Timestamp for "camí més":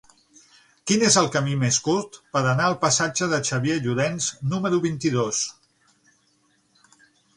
1.35-1.77